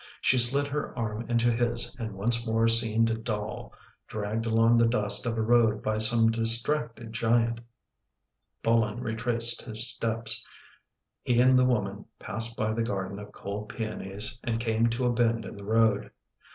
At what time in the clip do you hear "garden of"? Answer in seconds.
12.81-13.31